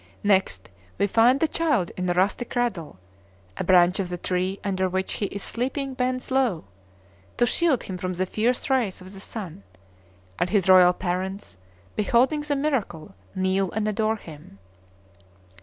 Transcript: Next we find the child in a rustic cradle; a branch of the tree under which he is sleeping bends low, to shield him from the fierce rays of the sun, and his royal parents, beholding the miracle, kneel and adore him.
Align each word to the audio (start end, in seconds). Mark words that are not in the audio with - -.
Next 0.23 0.67
we 0.97 1.05
find 1.05 1.39
the 1.39 1.47
child 1.47 1.91
in 1.95 2.09
a 2.09 2.13
rustic 2.15 2.49
cradle; 2.49 2.97
a 3.57 3.63
branch 3.63 3.99
of 3.99 4.09
the 4.09 4.17
tree 4.17 4.59
under 4.63 4.89
which 4.89 5.13
he 5.21 5.27
is 5.27 5.43
sleeping 5.43 5.93
bends 5.93 6.31
low, 6.31 6.63
to 7.37 7.45
shield 7.45 7.83
him 7.83 7.99
from 7.99 8.13
the 8.13 8.25
fierce 8.25 8.67
rays 8.71 8.99
of 9.01 9.13
the 9.13 9.19
sun, 9.19 9.61
and 10.39 10.49
his 10.49 10.67
royal 10.67 10.93
parents, 10.93 11.55
beholding 11.95 12.41
the 12.41 12.55
miracle, 12.55 13.13
kneel 13.35 13.69
and 13.73 13.87
adore 13.87 14.17
him. 14.17 14.57